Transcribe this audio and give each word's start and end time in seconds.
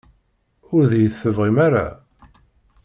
Ur 0.73 0.83
d-iyi-tebɣim 0.89 1.57
ara? 1.65 1.87